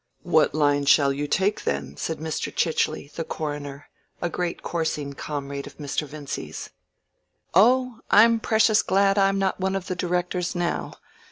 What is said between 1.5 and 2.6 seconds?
then?" said Mr.